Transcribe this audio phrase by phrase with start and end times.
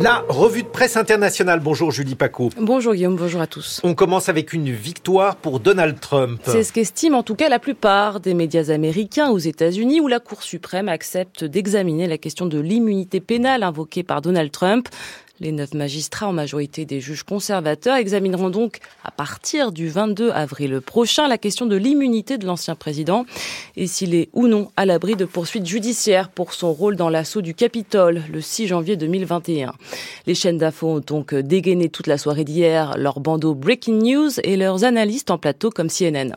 [0.00, 1.58] La revue de presse internationale.
[1.58, 2.50] Bonjour Julie Paco.
[2.56, 3.80] Bonjour Guillaume, bonjour à tous.
[3.82, 6.40] On commence avec une victoire pour Donald Trump.
[6.44, 10.20] C'est ce qu'estiment en tout cas la plupart des médias américains aux États-Unis où la
[10.20, 14.88] Cour suprême accepte d'examiner la question de l'immunité pénale invoquée par Donald Trump.
[15.40, 20.80] Les neuf magistrats, en majorité des juges conservateurs, examineront donc à partir du 22 avril
[20.80, 23.24] prochain la question de l'immunité de l'ancien président
[23.76, 27.40] et s'il est ou non à l'abri de poursuites judiciaires pour son rôle dans l'assaut
[27.40, 29.74] du Capitole le 6 janvier 2021.
[30.26, 34.56] Les chaînes d'infos ont donc dégainé toute la soirée d'hier leurs bandeaux Breaking News et
[34.56, 36.34] leurs analystes en plateau comme CNN.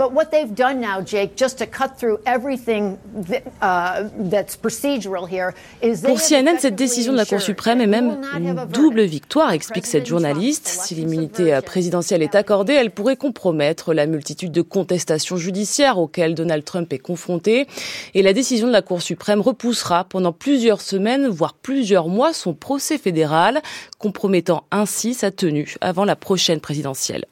[0.00, 2.96] But what they've done now, Jake, just to cut through everything
[3.60, 8.18] uh, that's procedural here, is Pour CNN, cette décision de la Cour suprême est même
[8.34, 10.66] une double victoire, explique cette journaliste.
[10.68, 16.64] Si l'immunité présidentielle est accordée, elle pourrait compromettre la multitude de contestations judiciaires auxquelles Donald
[16.64, 17.66] Trump est confronté.
[18.14, 22.54] Et la décision de la Cour suprême repoussera pendant plusieurs semaines, voire plusieurs mois, son
[22.54, 23.60] procès fédéral,
[23.98, 27.26] compromettant ainsi sa tenue avant la prochaine présidentielle.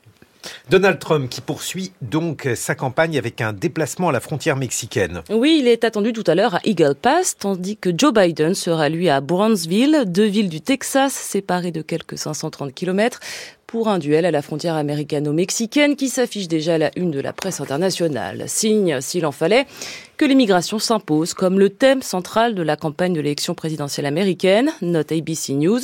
[0.70, 5.22] Donald Trump qui poursuit donc sa campagne avec un déplacement à la frontière mexicaine.
[5.30, 8.88] Oui, il est attendu tout à l'heure à Eagle Pass, tandis que Joe Biden sera
[8.88, 13.20] lui à Brownsville, deux villes du Texas séparées de quelques 530 km
[13.68, 17.34] pour un duel à la frontière américano-mexicaine qui s'affiche déjà à la une de la
[17.34, 18.44] presse internationale.
[18.46, 19.66] Signe, s'il en fallait,
[20.16, 25.12] que l'immigration s'impose comme le thème central de la campagne de l'élection présidentielle américaine, note
[25.12, 25.80] ABC News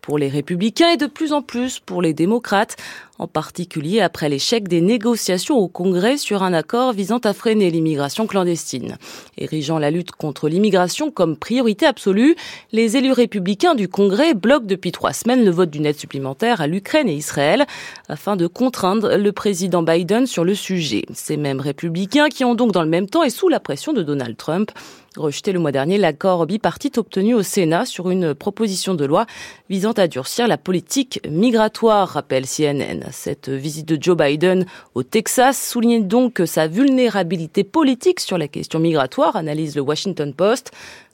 [0.00, 2.76] pour les républicains et de plus en plus pour les démocrates,
[3.24, 8.26] en particulier après l'échec des négociations au Congrès sur un accord visant à freiner l'immigration
[8.26, 8.98] clandestine.
[9.38, 12.36] Érigeant la lutte contre l'immigration comme priorité absolue,
[12.72, 16.66] les élus républicains du Congrès bloquent depuis trois semaines le vote d'une aide supplémentaire à
[16.66, 17.64] l'Ukraine et Israël
[18.10, 21.06] afin de contraindre le président Biden sur le sujet.
[21.14, 24.02] Ces mêmes républicains qui ont donc dans le même temps et sous la pression de
[24.02, 24.70] Donald Trump
[25.16, 29.26] rejeté le mois dernier l'accord bipartite obtenu au Sénat sur une proposition de loi
[29.70, 33.10] visant à durcir la politique migratoire, rappelle CNN.
[33.14, 38.80] Cette visite de Joe Biden au Texas souligne donc sa vulnérabilité politique sur la question
[38.80, 40.72] migratoire, analyse le Washington Post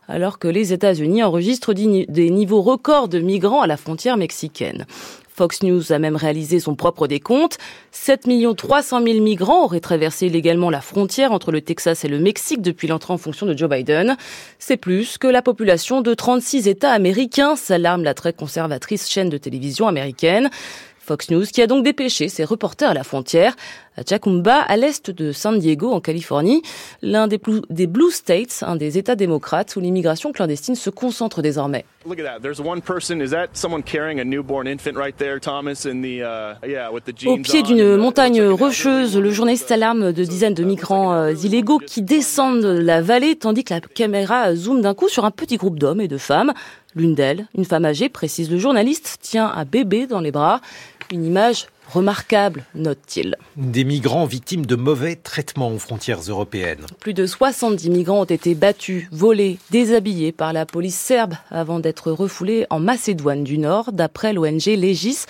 [0.09, 4.85] alors que les États-Unis enregistrent des niveaux records de migrants à la frontière mexicaine.
[5.41, 7.57] Fox News a même réalisé son propre décompte.
[7.93, 12.61] 7 300 000 migrants auraient traversé illégalement la frontière entre le Texas et le Mexique
[12.61, 14.17] depuis l'entrée en fonction de Joe Biden.
[14.59, 19.39] C'est plus que la population de 36 États américains, s'alarme la très conservatrice chaîne de
[19.39, 20.51] télévision américaine.
[21.11, 23.57] Fox News, qui a donc dépêché ses reporters à la frontière,
[23.97, 26.63] à Chacumba, à l'est de San Diego, en Californie,
[27.03, 31.85] l'un des, des Blue States, un des États démocrates où l'immigration clandestine se concentre désormais.
[32.07, 32.15] Au
[37.39, 42.65] pied d'une montagne rocheuse, le journaliste alarme de dizaines de migrants euh, illégaux qui descendent
[42.65, 46.09] la vallée tandis que la caméra zoome d'un coup sur un petit groupe d'hommes et
[46.09, 46.53] de femmes.
[46.97, 50.61] L'une d'elles, une femme âgée, précise le journaliste, tient un bébé dans les bras.
[51.13, 53.35] Une image remarquable, note-t-il.
[53.57, 56.87] Des migrants victimes de mauvais traitements aux frontières européennes.
[57.01, 62.13] Plus de 70 migrants ont été battus, volés, déshabillés par la police serbe avant d'être
[62.13, 65.25] refoulés en Macédoine du Nord, d'après l'ONG Legis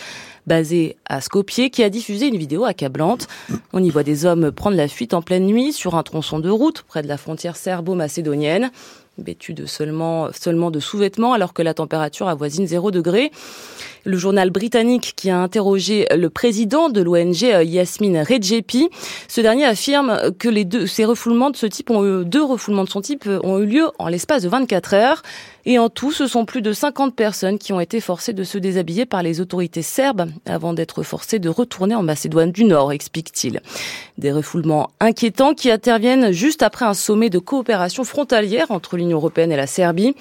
[0.47, 3.29] basée à Skopje, qui a diffusé une vidéo accablante.
[3.73, 6.51] On y voit des hommes prendre la fuite en pleine nuit sur un tronçon de
[6.51, 8.71] route près de la frontière serbo-macédonienne
[9.23, 13.31] vêtus de seulement, seulement de sous-vêtements alors que la température avoisine 0 degré.
[14.07, 18.89] Le journal britannique qui a interrogé le président de l'ONG euh, Yasmine Redjepi,
[19.29, 22.85] ce dernier affirme que les deux, ces refoulements de ce type ont eu, deux refoulements
[22.85, 25.23] de son type ont eu lieu en l'espace de 24 heures.
[25.67, 28.57] Et en tout, ce sont plus de 50 personnes qui ont été forcées de se
[28.57, 33.61] déshabiller par les autorités serbes avant d'être forcées de retourner en Macédoine du Nord, explique-t-il.
[34.17, 39.51] Des refoulements inquiétants qui interviennent juste après un sommet de coopération frontalière entre l'Union européenne
[39.51, 40.15] et la Serbie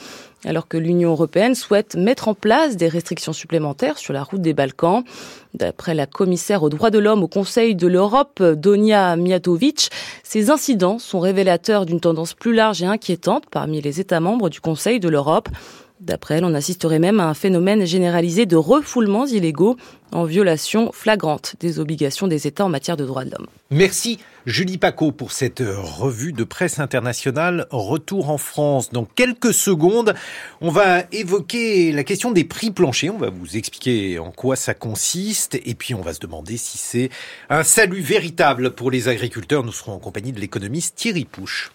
[0.46, 4.54] alors que l'Union européenne souhaite mettre en place des restrictions supplémentaires sur la route des
[4.54, 5.04] Balkans.
[5.54, 9.90] D'après la commissaire aux droits de l'homme au Conseil de l'Europe, Donia Mijatovic,
[10.24, 14.62] ces incidents sont révélateurs d'une tendance plus large et inquiétante parmi les États membres du
[14.62, 15.50] Conseil de l'Europe.
[16.00, 19.76] D'après elle, on assisterait même à un phénomène généralisé de refoulements illégaux
[20.14, 23.48] en violation flagrante des obligations des États en matière de droits de l'homme.
[23.70, 27.68] Merci Julie Paco pour cette revue de presse internationale.
[27.70, 30.16] Retour en France dans quelques secondes.
[30.62, 33.14] On va évoquer la question des prix planchers.
[33.14, 36.78] On va vous expliquer en quoi ça consiste et puis on va se demander si
[36.78, 37.10] c'est
[37.50, 39.66] un salut véritable pour les agriculteurs.
[39.66, 41.72] Nous serons en compagnie de l'économiste Thierry Pouche.